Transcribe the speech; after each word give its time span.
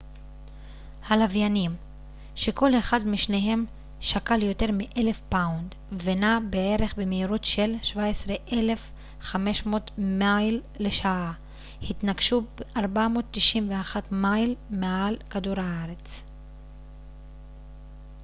הלוויינים 1.07 1.75
שכל 2.35 2.75
אחד 2.79 2.99
משניהם 3.07 3.65
שקל 3.99 4.43
יותר 4.43 4.71
מ-1,000 4.71 5.21
פאונד 5.29 5.75
ונע 5.91 6.37
בערך 6.49 6.93
במהירות 6.97 7.45
של 7.45 7.75
כ-17,500 7.83 9.67
מייל 9.97 10.61
לשעה 10.79 11.33
התנגשו 11.89 12.41
491 12.77 14.11
מייל 14.11 14.55
מעל 14.69 15.17
כדור 15.29 15.55
הארץ 15.59 16.23